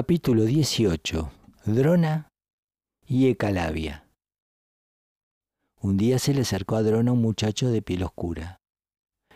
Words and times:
Capítulo 0.00 0.44
18. 0.44 1.28
Drona 1.64 2.28
y 3.04 3.26
Ecalavia. 3.26 4.08
Un 5.80 5.96
día 5.96 6.20
se 6.20 6.32
le 6.34 6.42
acercó 6.42 6.76
a 6.76 6.84
Drona 6.84 7.10
un 7.10 7.20
muchacho 7.20 7.68
de 7.68 7.82
piel 7.82 8.04
oscura. 8.04 8.60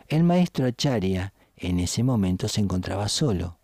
El 0.06 0.22
maestro 0.22 0.66
Acharya 0.66 1.34
en 1.56 1.80
ese 1.80 2.04
momento 2.04 2.46
se 2.46 2.60
encontraba 2.60 3.08
solo, 3.08 3.58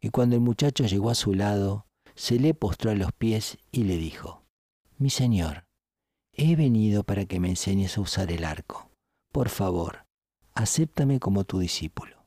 y 0.00 0.08
cuando 0.08 0.34
el 0.34 0.42
muchacho 0.42 0.84
llegó 0.84 1.10
a 1.10 1.14
su 1.14 1.32
lado, 1.32 1.86
se 2.16 2.40
le 2.40 2.54
postró 2.54 2.90
a 2.90 2.96
los 2.96 3.12
pies 3.12 3.58
y 3.70 3.84
le 3.84 3.96
dijo, 3.96 4.42
Mi 4.98 5.10
señor, 5.10 5.68
he 6.32 6.56
venido 6.56 7.04
para 7.04 7.24
que 7.24 7.38
me 7.38 7.50
enseñes 7.50 7.96
a 7.96 8.00
usar 8.00 8.32
el 8.32 8.44
arco. 8.44 8.90
Por 9.30 9.48
favor, 9.48 10.06
acéptame 10.54 11.20
como 11.20 11.44
tu 11.44 11.60
discípulo. 11.60 12.26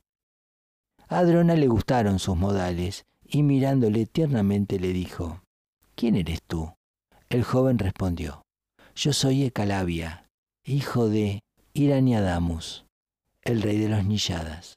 A 1.09 1.21
Drona 1.23 1.55
le 1.55 1.67
gustaron 1.67 2.19
sus 2.19 2.37
modales 2.37 3.05
y 3.27 3.43
mirándole 3.43 4.05
tiernamente 4.05 4.79
le 4.79 4.93
dijo, 4.93 5.41
¿Quién 5.95 6.15
eres 6.15 6.41
tú? 6.45 6.73
El 7.29 7.43
joven 7.43 7.79
respondió, 7.79 8.41
Yo 8.95 9.13
soy 9.13 9.43
Ecalavia, 9.43 10.27
hijo 10.63 11.09
de 11.09 11.41
Iraniadamus, 11.73 12.85
el 13.41 13.61
rey 13.61 13.77
de 13.77 13.89
los 13.89 14.05
Nilladas. 14.05 14.75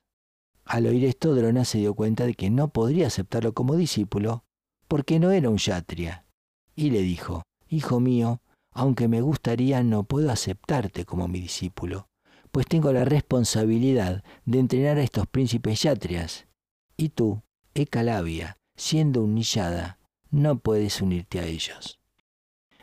Al 0.65 0.87
oír 0.87 1.05
esto, 1.05 1.35
Drona 1.35 1.65
se 1.65 1.79
dio 1.79 1.95
cuenta 1.95 2.27
de 2.27 2.35
que 2.35 2.51
no 2.51 2.69
podría 2.69 3.07
aceptarlo 3.07 3.55
como 3.55 3.77
discípulo 3.77 4.45
porque 4.87 5.19
no 5.19 5.31
era 5.31 5.51
un 5.51 5.59
yatria, 5.59 6.25
y 6.75 6.91
le 6.91 7.03
dijo, 7.03 7.43
Hijo 7.69 8.01
mío, 8.01 8.41
aunque 8.73 9.09
me 9.09 9.21
gustaría, 9.21 9.83
no 9.83 10.05
puedo 10.05 10.31
aceptarte 10.31 11.05
como 11.05 11.29
mi 11.29 11.41
discípulo, 11.41 12.09
pues 12.51 12.67
tengo 12.67 12.93
la 12.93 13.05
responsabilidad 13.05 14.25
de 14.47 14.59
entrenar 14.59 14.97
a 14.97 15.03
estos 15.03 15.27
príncipes 15.27 15.83
yatrias, 15.83 16.47
y 16.97 17.11
tú 17.11 17.43
Ecalavia, 17.79 18.59
siendo 18.77 19.23
humillada, 19.23 19.99
no 20.31 20.59
puedes 20.59 21.01
unirte 21.01 21.39
a 21.39 21.45
ellos. 21.45 22.01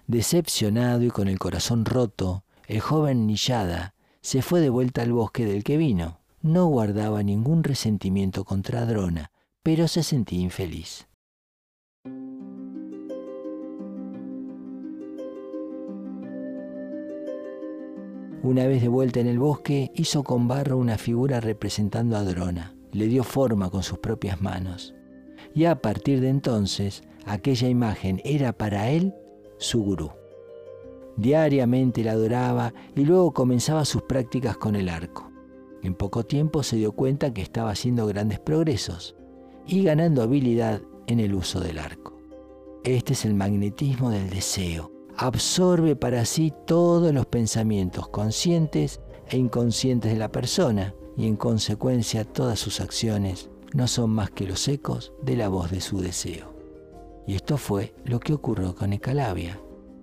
Decepcionado 0.07 1.03
y 1.03 1.09
con 1.09 1.27
el 1.27 1.38
corazón 1.38 1.83
roto, 1.83 2.45
el 2.67 2.79
joven 2.79 3.27
Nillada 3.27 3.93
se 4.21 4.41
fue 4.41 4.61
de 4.61 4.69
vuelta 4.69 5.01
al 5.01 5.11
bosque 5.11 5.45
del 5.45 5.63
que 5.63 5.75
vino. 5.75 6.21
No 6.41 6.67
guardaba 6.67 7.23
ningún 7.23 7.63
resentimiento 7.63 8.45
contra 8.45 8.85
Drona, 8.85 9.31
pero 9.63 9.88
se 9.88 10.01
sentía 10.01 10.39
infeliz. 10.39 11.07
Una 18.43 18.67
vez 18.67 18.81
de 18.81 18.88
vuelta 18.88 19.19
en 19.19 19.27
el 19.27 19.39
bosque, 19.39 19.91
hizo 19.95 20.23
con 20.23 20.47
barro 20.47 20.77
una 20.77 20.97
figura 20.97 21.41
representando 21.41 22.16
a 22.16 22.23
Drona 22.23 22.74
le 22.95 23.07
dio 23.07 23.23
forma 23.23 23.69
con 23.69 23.83
sus 23.83 23.99
propias 23.99 24.41
manos. 24.41 24.95
Y 25.53 25.65
a 25.65 25.81
partir 25.81 26.21
de 26.21 26.29
entonces, 26.29 27.03
aquella 27.25 27.67
imagen 27.67 28.21
era 28.23 28.53
para 28.53 28.89
él 28.89 29.13
su 29.57 29.83
gurú. 29.83 30.11
Diariamente 31.17 32.03
la 32.03 32.13
adoraba 32.13 32.73
y 32.95 33.05
luego 33.05 33.33
comenzaba 33.33 33.85
sus 33.85 34.03
prácticas 34.03 34.57
con 34.57 34.75
el 34.75 34.89
arco. 34.89 35.29
En 35.83 35.93
poco 35.93 36.25
tiempo 36.25 36.63
se 36.63 36.77
dio 36.77 36.93
cuenta 36.93 37.33
que 37.33 37.41
estaba 37.41 37.71
haciendo 37.71 38.07
grandes 38.07 38.39
progresos 38.39 39.16
y 39.67 39.83
ganando 39.83 40.23
habilidad 40.23 40.81
en 41.07 41.19
el 41.19 41.35
uso 41.35 41.59
del 41.59 41.79
arco. 41.79 42.17
Este 42.83 43.13
es 43.13 43.25
el 43.25 43.33
magnetismo 43.33 44.09
del 44.09 44.29
deseo. 44.29 44.91
Absorbe 45.17 45.95
para 45.95 46.25
sí 46.25 46.53
todos 46.66 47.13
los 47.13 47.25
pensamientos 47.25 48.07
conscientes 48.09 48.99
e 49.29 49.37
inconscientes 49.37 50.11
de 50.11 50.19
la 50.19 50.31
persona 50.31 50.93
y 51.17 51.27
en 51.27 51.35
consecuencia 51.35 52.25
todas 52.25 52.59
sus 52.59 52.81
acciones 52.81 53.49
no 53.73 53.87
son 53.87 54.09
más 54.09 54.31
que 54.31 54.47
los 54.47 54.67
ecos 54.67 55.13
de 55.21 55.35
la 55.35 55.50
voz 55.50 55.72
de 55.72 55.81
su 55.81 56.00
deseo. 56.00 56.53
Y 57.27 57.35
esto 57.35 57.57
fue 57.57 57.94
lo 58.05 58.19
que 58.19 58.33
ocurrió 58.33 58.75
con 58.75 58.94
Ecalavia. 58.94 59.59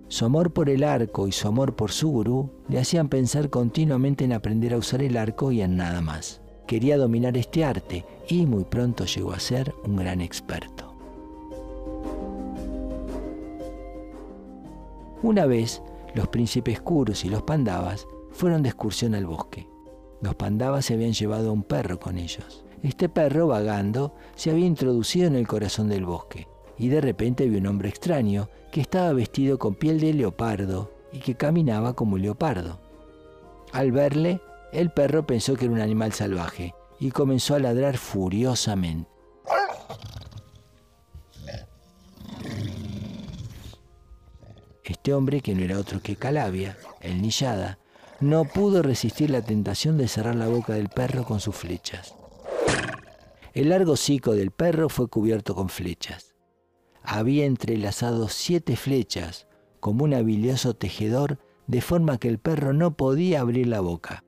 Su 0.09 0.25
amor 0.25 0.51
por 0.51 0.69
el 0.69 0.83
arco 0.83 1.27
y 1.27 1.31
su 1.31 1.47
amor 1.47 1.75
por 1.75 1.91
su 1.91 2.09
gurú 2.09 2.51
le 2.67 2.79
hacían 2.79 3.09
pensar 3.09 3.49
continuamente 3.49 4.25
en 4.25 4.33
aprender 4.33 4.73
a 4.73 4.77
usar 4.77 5.01
el 5.01 5.17
arco 5.17 5.51
y 5.51 5.61
en 5.61 5.77
nada 5.77 6.01
más. 6.01 6.41
Quería 6.67 6.97
dominar 6.97 7.37
este 7.37 7.65
arte 7.65 8.05
y 8.27 8.45
muy 8.45 8.63
pronto 8.63 9.05
llegó 9.05 9.31
a 9.31 9.39
ser 9.39 9.73
un 9.85 9.95
gran 9.95 10.21
experto. 10.21 10.93
Una 15.23 15.45
vez, 15.45 15.81
los 16.13 16.27
príncipes 16.27 16.81
Kurus 16.81 17.25
y 17.25 17.29
los 17.29 17.43
Pandavas 17.43 18.05
fueron 18.33 18.63
de 18.63 18.69
excursión 18.69 19.15
al 19.15 19.25
bosque. 19.25 19.67
Los 20.21 20.35
pandavas 20.35 20.85
se 20.85 20.95
habían 20.95 21.13
llevado 21.13 21.49
a 21.49 21.53
un 21.53 21.63
perro 21.63 21.99
con 21.99 22.17
ellos. 22.17 22.65
Este 22.81 23.07
perro, 23.07 23.47
vagando, 23.47 24.13
se 24.35 24.51
había 24.51 24.65
introducido 24.65 25.27
en 25.27 25.35
el 25.35 25.47
corazón 25.47 25.87
del 25.87 26.05
bosque 26.05 26.47
y 26.77 26.89
de 26.89 26.99
repente 26.99 27.47
vio 27.47 27.59
un 27.59 27.67
hombre 27.67 27.89
extraño 27.89 28.49
que 28.71 28.81
estaba 28.81 29.13
vestido 29.13 29.57
con 29.59 29.75
piel 29.75 29.99
de 29.99 30.13
leopardo 30.13 30.91
y 31.11 31.19
que 31.19 31.35
caminaba 31.35 31.93
como 31.93 32.15
un 32.15 32.23
leopardo. 32.23 32.79
Al 33.71 33.91
verle, 33.91 34.41
el 34.71 34.91
perro 34.91 35.25
pensó 35.25 35.55
que 35.55 35.65
era 35.65 35.73
un 35.73 35.81
animal 35.81 36.13
salvaje 36.13 36.73
y 36.99 37.11
comenzó 37.11 37.55
a 37.55 37.59
ladrar 37.59 37.97
furiosamente. 37.97 39.13
Este 45.03 45.13
hombre, 45.13 45.41
que 45.41 45.53
no 45.53 45.63
era 45.63 45.79
otro 45.79 46.01
que 46.01 46.15
Calavia, 46.15 46.77
el 47.01 47.21
Nillada, 47.21 47.77
no 48.23 48.45
pudo 48.45 48.81
resistir 48.81 49.29
la 49.29 49.41
tentación 49.41 49.97
de 49.97 50.07
cerrar 50.07 50.35
la 50.35 50.47
boca 50.47 50.73
del 50.73 50.89
perro 50.89 51.25
con 51.25 51.39
sus 51.39 51.55
flechas. 51.55 52.15
El 53.53 53.69
largo 53.69 53.93
hocico 53.93 54.33
del 54.33 54.51
perro 54.51 54.89
fue 54.89 55.07
cubierto 55.09 55.53
con 55.53 55.69
flechas. 55.69 56.33
Había 57.03 57.45
entrelazado 57.45 58.29
siete 58.29 58.75
flechas 58.75 59.47
como 59.79 60.05
un 60.05 60.13
habilioso 60.13 60.73
tejedor 60.73 61.37
de 61.67 61.81
forma 61.81 62.17
que 62.17 62.29
el 62.29 62.39
perro 62.39 62.73
no 62.73 62.95
podía 62.95 63.41
abrir 63.41 63.67
la 63.67 63.81
boca. 63.81 64.23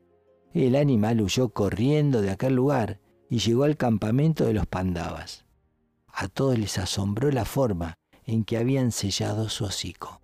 El 0.54 0.76
animal 0.76 1.22
huyó 1.22 1.50
corriendo 1.50 2.22
de 2.22 2.32
aquel 2.32 2.54
lugar 2.54 3.00
y 3.30 3.40
llegó 3.40 3.64
al 3.64 3.78
campamento 3.78 4.46
de 4.46 4.54
los 4.54 4.68
pandavas. 4.68 5.46
A 6.08 6.28
todos 6.28 6.58
les 6.60 6.78
asombró 6.78 7.32
la 7.32 7.46
forma 7.46 7.98
en 8.26 8.44
que 8.44 8.58
habían 8.58 8.92
sellado 8.92 9.50
su 9.50 9.66
hocico. 9.66 10.22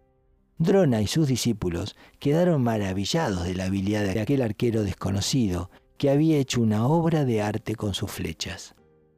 Drona 0.62 1.02
y 1.02 1.08
sus 1.08 1.28
discípulos 1.28 1.96
quedaron 2.20 2.62
maravillados 2.62 3.46
de 3.46 3.56
la 3.56 3.66
habilidad 3.66 4.04
de 4.04 4.20
aquel 4.22 4.44
arquero 4.44 4.84
desconocido 4.84 5.72
que 5.98 6.12
había 6.12 6.38
hecho 6.38 6.62
una 6.62 6.86
obra 6.86 7.26
de 7.26 7.42
arte 7.42 7.76
con 7.76 7.96
sus 7.96 8.12
flechas. 8.12 8.76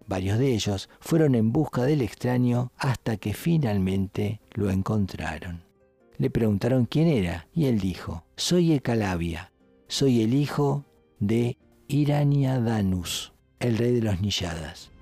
Varios 0.07 0.39
de 0.39 0.53
ellos 0.53 0.89
fueron 1.01 1.35
en 1.35 1.51
busca 1.51 1.83
del 1.83 2.01
extraño 2.01 2.71
hasta 2.77 3.17
que 3.17 3.33
finalmente 3.33 4.39
lo 4.53 4.69
encontraron. 4.69 5.65
Le 6.17 6.29
preguntaron 6.29 6.85
quién 6.85 7.09
era 7.09 7.47
y 7.53 7.65
él 7.65 7.79
dijo, 7.79 8.23
soy 8.37 8.71
Ecalavia, 8.71 9.51
soy 9.89 10.21
el 10.21 10.33
hijo 10.33 10.85
de 11.19 11.57
Iraniadanus, 11.89 13.33
el 13.59 13.77
rey 13.77 13.91
de 13.91 14.01
los 14.01 14.21
Nilladas. 14.21 14.92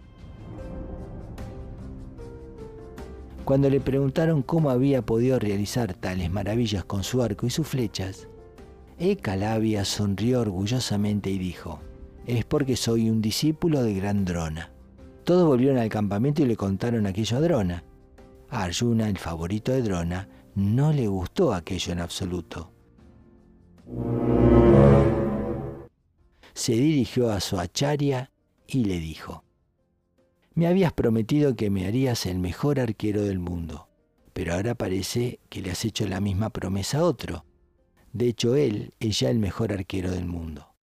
Cuando 3.46 3.69
le 3.69 3.81
preguntaron 3.81 4.44
cómo 4.44 4.69
había 4.69 5.02
podido 5.02 5.40
realizar 5.40 5.94
tales 5.94 6.31
maravillas 6.31 6.85
con 6.85 7.03
su 7.03 7.22
arco 7.22 7.47
y 7.47 7.50
sus 7.50 7.68
flechas, 7.68 8.28
Ecalavia 9.00 9.84
sonrió 9.84 10.41
orgullosamente 10.41 11.31
y 11.31 11.40
dijo, 11.40 11.79
es 12.25 12.46
porque 12.46 12.75
soy 12.75 13.09
un 13.09 13.22
discípulo 13.22 13.84
de 13.84 13.96
gran 13.96 14.25
Drona. 14.25 14.72
Todos 15.24 15.47
volvieron 15.47 15.79
al 15.79 15.90
campamento 15.90 16.44
y 16.44 16.46
le 16.46 16.56
contaron 16.56 17.07
aquello 17.07 17.38
a 17.38 17.41
Drona. 17.41 17.84
A 18.50 18.63
Arjuna, 18.63 19.09
el 19.09 19.18
favorito 19.18 19.72
de 19.72 19.81
Drona, 19.81 20.29
no 20.56 20.94
le 20.94 21.08
gustó 21.08 21.53
aquello 21.53 21.94
en 21.94 22.00
absoluto. 22.00 22.72
Se 26.53 26.73
dirigió 26.73 27.32
a 27.32 27.40
su 27.40 27.59
acharya 27.59 28.32
y 28.67 28.85
le 28.85 28.99
dijo, 28.99 29.44
me 30.53 30.68
habías 30.68 30.94
prometido 30.94 31.56
que 31.56 31.70
me 31.70 31.88
harías 31.88 32.26
el 32.26 32.40
mejor 32.40 32.80
arquero 32.80 33.24
del 33.24 33.40
mundo, 33.40 33.88
pero 34.34 34.53
ahora 34.53 34.76
parece 34.76 35.40
que 35.50 35.62
le 35.62 35.72
has 35.72 35.86
hecho 35.86 36.08
la 36.08 36.20
misma 36.20 36.50
promesa 36.50 37.00
a 37.00 37.03
otro. 37.03 37.46
De 38.12 38.28
hecho, 38.28 38.56
él 38.56 38.94
es 39.00 39.20
ya 39.20 39.30
el 39.30 39.40
mejor 39.40 39.72
arquero 39.72 40.12
del 40.12 40.26
mundo. 40.26 40.76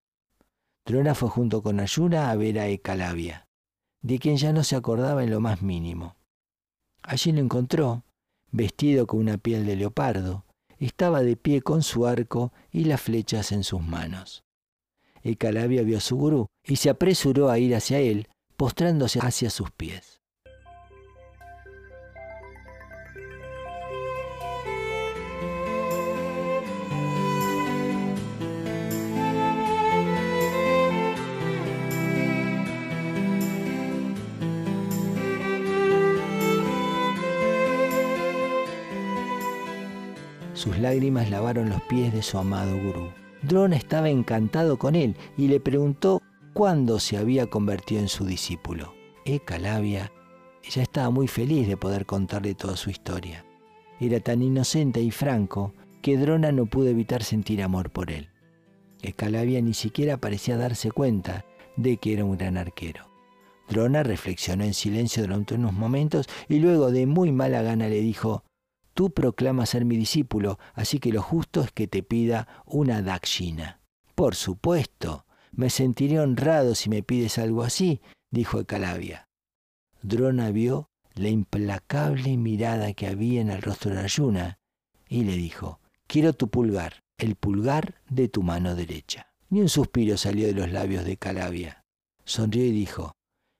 Drona 0.87 1.15
fue 1.15 1.29
junto 1.29 1.63
con 1.63 1.81
Ayuna 1.81 2.31
a 2.31 2.37
ver 2.37 2.59
a 2.59 2.69
Ecalavia, 2.69 3.47
de 4.01 4.19
quien 4.19 4.39
ya 4.39 4.55
no 4.55 4.65
se 4.65 4.75
acordaba 4.75 5.23
en 5.23 5.31
lo 5.31 5.41
más 5.41 5.61
mínimo. 5.61 6.17
Allí 7.03 7.33
lo 7.33 7.41
encontró, 7.41 8.05
vestido 8.51 9.07
con 9.07 9.21
una 9.21 9.37
piel 9.37 9.67
de 9.67 9.77
leopardo, 9.77 10.47
estaba 10.79 11.23
de 11.23 11.37
pie 11.37 11.61
con 11.61 11.83
su 11.83 12.07
arco 12.07 12.53
y 12.71 12.85
las 12.85 13.03
flechas 13.03 13.53
en 13.53 13.65
sus 13.65 13.83
manos. 13.83 14.45
Ecalavia 15.23 15.83
vio 15.83 15.99
a 15.99 16.01
su 16.01 16.17
gurú 16.17 16.47
y 16.65 16.77
se 16.77 16.89
apresuró 16.89 17.51
a 17.51 17.59
ir 17.59 17.75
hacia 17.75 17.99
él 17.99 18.29
postrándose 18.59 19.21
hacia 19.21 19.51
sus 19.51 19.71
pies. 19.71 20.21
Sus 40.55 40.77
lágrimas 40.79 41.31
lavaron 41.31 41.71
los 41.71 41.81
pies 41.83 42.13
de 42.13 42.23
su 42.23 42.37
amado 42.37 42.77
gurú. 42.77 43.13
Drona 43.43 43.77
estaba 43.77 44.11
encantado 44.11 44.79
con 44.79 44.97
él 44.97 45.15
y 45.37 45.47
le 45.47 45.61
preguntó 45.61 46.21
cuándo 46.59 46.99
se 46.99 47.17
había 47.17 47.47
convertido 47.47 48.01
en 48.01 48.09
su 48.09 48.25
discípulo. 48.25 48.93
Ekalavia 49.25 50.11
ya 50.69 50.83
estaba 50.83 51.09
muy 51.09 51.29
feliz 51.29 51.69
de 51.69 51.77
poder 51.77 52.05
contarle 52.05 52.57
toda 52.57 52.77
su 52.77 52.91
historia. 52.91 53.47
Era 54.01 54.19
tan 54.19 54.43
inocente 54.43 55.01
y 55.01 55.13
franco 55.13 55.73
que 56.03 56.17
Drona 56.17 56.51
no 56.51 56.67
pudo 56.67 56.89
evitar 56.89 57.23
sentir 57.23 57.63
amor 57.63 57.91
por 57.91 58.11
él. 58.11 58.31
Ekalavia 59.03 59.63
ni 59.63 59.73
siquiera 59.73 60.17
parecía 60.17 60.57
darse 60.57 60.91
cuenta 60.91 61.45
de 61.77 61.97
que 61.99 62.15
era 62.15 62.25
un 62.25 62.37
gran 62.37 62.57
arquero. 62.57 63.09
Drona 63.69 64.03
reflexionó 64.03 64.65
en 64.65 64.75
silencio 64.75 65.23
durante 65.23 65.55
unos 65.55 65.75
momentos 65.75 66.27
y 66.49 66.59
luego 66.59 66.91
de 66.91 67.07
muy 67.07 67.31
mala 67.31 67.63
gana 67.63 67.87
le 67.87 68.01
dijo, 68.01 68.43
Tú 68.95 69.11
proclamas 69.11 69.69
ser 69.69 69.85
mi 69.85 69.97
discípulo, 69.97 70.59
así 70.75 70.99
que 70.99 71.13
lo 71.13 71.23
justo 71.23 71.61
es 71.61 71.71
que 71.71 71.87
te 71.87 72.03
pida 72.03 72.49
una 72.67 73.01
dakshina. 73.01 73.81
Por 74.17 74.35
supuesto, 74.35 75.25
me 75.53 75.71
sentiré 75.71 76.21
honrado 76.21 76.75
si 76.75 76.89
me 76.89 77.03
pides 77.03 77.39
algo 77.39 77.63
así, 77.63 78.01
dijo 78.31 78.61
Ekalavia. 78.61 79.29
Drona 80.03 80.51
vio 80.51 80.91
la 81.15 81.29
implacable 81.29 82.37
mirada 82.37 82.93
que 82.93 83.07
había 83.07 83.41
en 83.41 83.51
el 83.51 83.63
rostro 83.63 83.93
de 83.93 84.01
Arjuna 84.01 84.59
y 85.09 85.25
le 85.25 85.33
dijo, 85.37 85.81
quiero 86.07 86.33
tu 86.33 86.49
pulgar, 86.49 87.03
el 87.19 87.35
pulgar 87.35 88.01
de 88.09 88.29
tu 88.29 88.43
mano 88.43 88.75
derecha. 88.75 89.33
Ni 89.51 89.61
un 89.61 89.69
suspiro 89.69 90.17
salió 90.17 90.47
de 90.47 90.55
los 90.55 90.71
labios 90.71 91.05
de 91.05 91.17
Calavia. 91.17 91.85
Sonrió 92.25 92.65
y 92.65 92.71
dijo, 92.71 93.13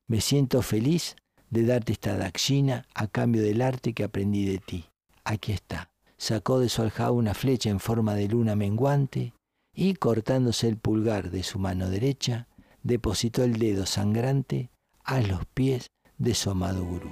me 0.07 0.21
siento 0.21 0.63
feliz 0.63 1.17
de 1.51 1.65
darte 1.65 1.93
esta 1.93 2.17
dakshina 2.17 2.87
a 2.95 3.09
cambio 3.09 3.43
del 3.43 3.63
arte 3.63 3.95
que 3.95 4.05
aprendí 4.05 4.45
de 4.45 4.59
ti. 4.59 4.85
Aquí 5.25 5.53
está. 5.53 5.91
Sacó 6.19 6.59
de 6.59 6.69
su 6.69 6.83
aljaba 6.83 7.13
una 7.13 7.33
flecha 7.33 7.71
en 7.71 7.81
forma 7.81 8.15
de 8.15 8.29
luna 8.29 8.57
menguante 8.57 9.33
y 9.81 9.95
cortándose 9.95 10.67
el 10.67 10.77
pulgar 10.77 11.31
de 11.31 11.45
su 11.45 11.61
mano 11.61 11.89
derecha, 11.89 12.49
depositó 12.83 13.45
el 13.45 13.61
dedo 13.61 13.87
sangrante 13.87 14.73
a 15.05 15.21
los 15.21 15.47
pies 15.55 15.93
de 16.17 16.35
su 16.35 16.51
amado 16.51 16.85
gurú. 16.85 17.09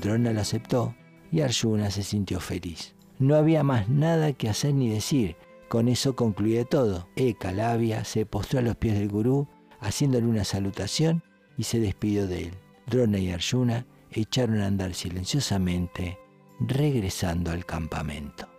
Drona 0.00 0.32
lo 0.32 0.40
aceptó 0.40 0.94
y 1.32 1.40
Arjuna 1.40 1.90
se 1.90 2.04
sintió 2.04 2.38
feliz. 2.38 2.94
No 3.18 3.34
había 3.34 3.64
más 3.64 3.88
nada 3.88 4.32
que 4.34 4.48
hacer 4.48 4.72
ni 4.72 4.88
decir. 4.88 5.34
Con 5.68 5.88
eso 5.88 6.14
concluye 6.14 6.64
todo. 6.64 7.08
Ekalavia 7.16 8.04
se 8.04 8.24
postró 8.24 8.60
a 8.60 8.62
los 8.62 8.76
pies 8.76 8.96
del 8.96 9.08
gurú, 9.08 9.48
haciéndole 9.80 10.28
una 10.28 10.44
salutación 10.44 11.24
y 11.58 11.64
se 11.64 11.80
despidió 11.80 12.28
de 12.28 12.44
él. 12.44 12.54
Drona 12.86 13.18
y 13.18 13.32
Arjuna 13.32 13.84
echaron 14.12 14.60
a 14.60 14.68
andar 14.68 14.94
silenciosamente, 14.94 16.20
regresando 16.60 17.50
al 17.50 17.66
campamento. 17.66 18.49